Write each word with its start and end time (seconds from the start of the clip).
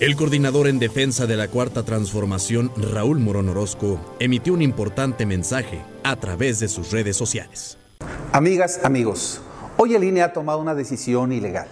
El 0.00 0.16
coordinador 0.16 0.66
en 0.66 0.80
defensa 0.80 1.24
de 1.26 1.36
la 1.36 1.46
Cuarta 1.46 1.84
Transformación, 1.84 2.72
Raúl 2.76 3.20
Morón 3.20 3.48
Orozco, 3.48 4.00
emitió 4.18 4.52
un 4.52 4.60
importante 4.60 5.24
mensaje 5.24 5.82
a 6.02 6.16
través 6.16 6.58
de 6.58 6.66
sus 6.66 6.90
redes 6.90 7.16
sociales. 7.16 7.78
Amigas, 8.32 8.80
amigos, 8.82 9.40
hoy 9.76 9.94
el 9.94 10.02
INE 10.02 10.22
ha 10.22 10.32
tomado 10.32 10.58
una 10.58 10.74
decisión 10.74 11.30
ilegal 11.30 11.68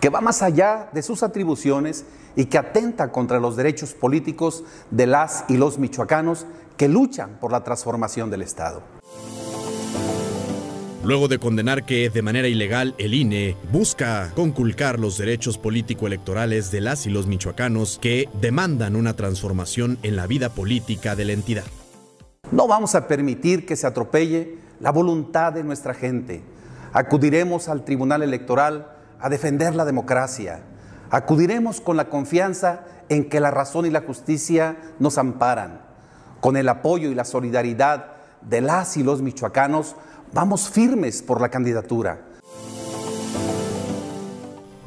que 0.00 0.08
va 0.08 0.22
más 0.22 0.40
allá 0.40 0.88
de 0.94 1.02
sus 1.02 1.22
atribuciones 1.22 2.06
y 2.34 2.46
que 2.46 2.56
atenta 2.56 3.12
contra 3.12 3.38
los 3.38 3.56
derechos 3.56 3.92
políticos 3.92 4.64
de 4.90 5.06
las 5.06 5.44
y 5.48 5.58
los 5.58 5.78
michoacanos 5.78 6.46
que 6.78 6.88
luchan 6.88 7.36
por 7.40 7.52
la 7.52 7.62
transformación 7.62 8.30
del 8.30 8.40
Estado. 8.40 8.82
Luego 11.02 11.28
de 11.28 11.38
condenar 11.38 11.84
que 11.86 12.10
de 12.10 12.20
manera 12.20 12.46
ilegal 12.46 12.94
el 12.98 13.14
INE 13.14 13.56
busca 13.72 14.32
conculcar 14.34 14.98
los 14.98 15.16
derechos 15.16 15.56
político-electorales 15.56 16.70
de 16.70 16.82
las 16.82 17.06
y 17.06 17.10
los 17.10 17.26
michoacanos 17.26 17.98
que 18.02 18.28
demandan 18.38 18.96
una 18.96 19.16
transformación 19.16 19.96
en 20.02 20.16
la 20.16 20.26
vida 20.26 20.50
política 20.50 21.16
de 21.16 21.24
la 21.24 21.32
entidad. 21.32 21.64
No 22.52 22.68
vamos 22.68 22.94
a 22.94 23.08
permitir 23.08 23.64
que 23.64 23.76
se 23.76 23.86
atropelle 23.86 24.58
la 24.78 24.92
voluntad 24.92 25.54
de 25.54 25.64
nuestra 25.64 25.94
gente. 25.94 26.42
Acudiremos 26.92 27.70
al 27.70 27.82
Tribunal 27.82 28.22
Electoral 28.22 28.92
a 29.20 29.30
defender 29.30 29.74
la 29.74 29.86
democracia. 29.86 30.64
Acudiremos 31.08 31.80
con 31.80 31.96
la 31.96 32.10
confianza 32.10 32.84
en 33.08 33.30
que 33.30 33.40
la 33.40 33.50
razón 33.50 33.86
y 33.86 33.90
la 33.90 34.02
justicia 34.02 34.76
nos 34.98 35.16
amparan. 35.16 35.80
Con 36.40 36.58
el 36.58 36.68
apoyo 36.68 37.08
y 37.10 37.14
la 37.14 37.24
solidaridad 37.24 38.16
de 38.42 38.60
las 38.60 38.96
y 38.96 39.02
los 39.02 39.22
michoacanos, 39.22 39.96
Vamos 40.32 40.70
firmes 40.70 41.22
por 41.22 41.40
la 41.40 41.48
candidatura. 41.48 42.24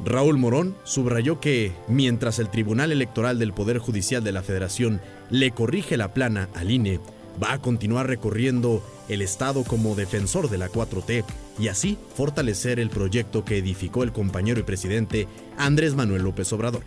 Raúl 0.02 0.38
Morón 0.38 0.74
subrayó 0.84 1.38
que, 1.38 1.72
mientras 1.86 2.38
el 2.38 2.48
Tribunal 2.48 2.92
Electoral 2.92 3.38
del 3.38 3.52
Poder 3.52 3.78
Judicial 3.78 4.24
de 4.24 4.32
la 4.32 4.42
Federación 4.42 5.00
le 5.30 5.50
corrige 5.50 5.98
la 5.98 6.14
plana 6.14 6.48
al 6.54 6.70
INE, 6.70 6.98
va 7.42 7.52
a 7.52 7.58
continuar 7.58 8.06
recorriendo 8.06 8.82
el 9.08 9.20
Estado 9.20 9.64
como 9.64 9.94
defensor 9.94 10.48
de 10.48 10.58
la 10.58 10.68
4T 10.68 11.24
y 11.58 11.68
así 11.68 11.98
fortalecer 12.14 12.80
el 12.80 12.88
proyecto 12.88 13.44
que 13.44 13.58
edificó 13.58 14.02
el 14.02 14.12
compañero 14.12 14.60
y 14.60 14.62
presidente 14.62 15.28
Andrés 15.58 15.94
Manuel 15.94 16.22
López 16.22 16.50
Obrador. 16.54 16.82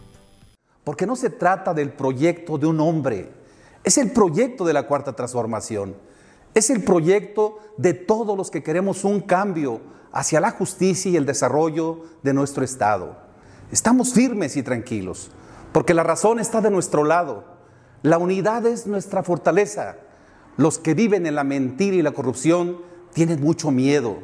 Porque 0.83 1.05
no 1.05 1.15
se 1.15 1.29
trata 1.29 1.75
del 1.75 1.91
proyecto 1.91 2.57
de 2.57 2.65
un 2.65 2.79
hombre, 2.79 3.29
es 3.83 3.99
el 3.99 4.11
proyecto 4.11 4.65
de 4.65 4.73
la 4.73 4.87
Cuarta 4.87 5.13
Transformación. 5.13 5.95
Es 6.57 6.71
el 6.71 6.83
proyecto 6.83 7.59
de 7.77 7.93
todos 7.93 8.35
los 8.35 8.49
que 8.49 8.63
queremos 8.63 9.03
un 9.03 9.21
cambio 9.21 9.79
hacia 10.11 10.41
la 10.41 10.49
justicia 10.49 11.11
y 11.11 11.15
el 11.15 11.27
desarrollo 11.27 12.01
de 12.23 12.33
nuestro 12.33 12.63
Estado. 12.63 13.15
Estamos 13.71 14.11
firmes 14.11 14.57
y 14.57 14.63
tranquilos, 14.63 15.29
porque 15.71 15.93
la 15.93 16.01
razón 16.01 16.39
está 16.39 16.59
de 16.59 16.71
nuestro 16.71 17.03
lado. 17.03 17.43
La 18.01 18.17
unidad 18.17 18.65
es 18.65 18.87
nuestra 18.87 19.21
fortaleza. 19.21 19.97
Los 20.55 20.79
que 20.79 20.95
viven 20.95 21.27
en 21.27 21.35
la 21.35 21.43
mentira 21.43 21.95
y 21.95 22.01
la 22.01 22.13
corrupción 22.13 22.79
tienen 23.13 23.39
mucho 23.39 23.69
miedo. 23.69 24.17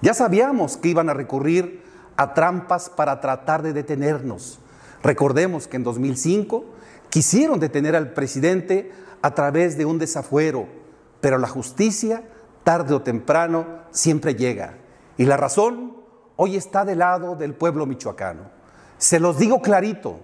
Ya 0.00 0.14
sabíamos 0.14 0.76
que 0.76 0.90
iban 0.90 1.08
a 1.08 1.14
recurrir 1.14 1.82
a 2.16 2.34
trampas 2.34 2.88
para 2.88 3.20
tratar 3.20 3.64
de 3.64 3.72
detenernos. 3.72 4.60
Recordemos 5.02 5.66
que 5.66 5.78
en 5.78 5.82
2005 5.82 6.66
quisieron 7.10 7.58
detener 7.58 7.96
al 7.96 8.12
presidente 8.12 8.92
a 9.22 9.34
través 9.34 9.76
de 9.76 9.86
un 9.86 9.98
desafuero 9.98 10.83
pero 11.24 11.38
la 11.38 11.48
justicia, 11.48 12.22
tarde 12.64 12.92
o 12.92 13.00
temprano, 13.00 13.64
siempre 13.90 14.34
llega. 14.34 14.76
Y 15.16 15.24
la 15.24 15.38
razón 15.38 15.96
hoy 16.36 16.54
está 16.54 16.84
del 16.84 16.98
lado 16.98 17.34
del 17.34 17.54
pueblo 17.54 17.86
michoacano. 17.86 18.50
Se 18.98 19.18
los 19.18 19.38
digo 19.38 19.62
clarito, 19.62 20.20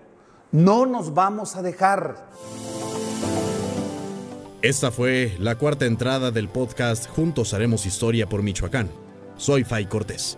no 0.53 0.85
nos 0.85 1.15
vamos 1.15 1.57
a 1.57 1.63
dejar. 1.63 2.29
Esta 4.61 4.91
fue 4.91 5.35
la 5.39 5.55
cuarta 5.55 5.87
entrada 5.87 6.31
del 6.31 6.51
podcast 6.51 7.09
Juntos 7.09 7.55
haremos 7.55 7.87
historia 7.87 8.29
por 8.29 8.43
Michoacán. 8.43 8.91
Soy 9.39 9.65
Fay 9.65 9.87
Cortés. 9.87 10.37